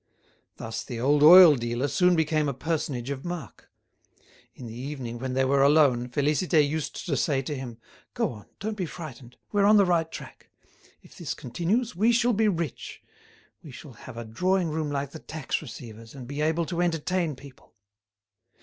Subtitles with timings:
[0.57, 3.69] Thus, the old oil dealer soon became a personage of mark.
[4.55, 7.77] In the evening, when they were alone, Félicité used to say to him:
[8.15, 9.37] "Go on, don't be frightened.
[9.51, 10.49] We're on the right track.
[11.03, 13.03] If this continues we shall be rich;
[13.61, 17.35] we shall have a drawing room like the tax receiver's, and be able to entertain
[17.35, 17.75] people."